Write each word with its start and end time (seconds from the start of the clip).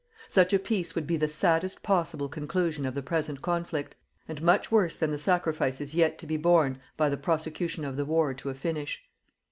Such 0.29 0.51
a 0.51 0.57
peace 0.57 0.95
would 0.95 1.05
be 1.05 1.15
the 1.15 1.27
saddest 1.27 1.83
possible 1.83 2.27
conclusion 2.27 2.85
of 2.87 2.95
the 2.95 3.03
present 3.03 3.43
conflict, 3.43 3.93
and 4.27 4.41
much 4.41 4.71
worse 4.71 4.97
than 4.97 5.11
the 5.11 5.19
sacrifices 5.19 5.93
yet 5.93 6.17
to 6.17 6.25
be 6.25 6.37
borne 6.37 6.81
by 6.97 7.07
the 7.07 7.17
prosecution 7.17 7.85
of 7.85 7.97
the 7.97 8.05
war 8.05 8.33
to 8.33 8.49
a 8.49 8.55
finish. 8.55 9.03